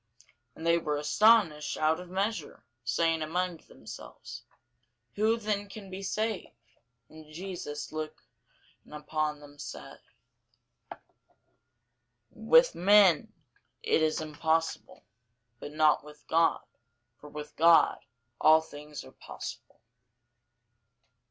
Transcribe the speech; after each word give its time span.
And 0.55 0.65
they 0.65 0.79
were 0.79 0.97
astonished 0.97 1.77
out 1.77 1.99
of 1.99 2.09
measure, 2.09 2.65
saying 2.83 3.21
among 3.21 3.57
themselves, 3.57 4.43
Who 5.13 5.37
then 5.37 5.69
can 5.69 5.91
be 5.91 6.01
saved? 6.01 6.55
And 7.07 7.31
Jesus 7.31 7.91
looking 7.91 8.19
upon 8.91 9.39
them 9.41 9.59
saith, 9.59 10.01
With 12.31 12.73
men 12.73 13.31
it 13.83 14.01
is 14.01 14.19
impossible, 14.21 15.03
but 15.59 15.71
not 15.71 16.03
with 16.03 16.27
God: 16.27 16.61
for 17.19 17.29
with 17.29 17.55
God 17.55 17.99
all 18.39 18.61
things 18.61 19.03
are 19.03 19.11
possible. 19.11 19.81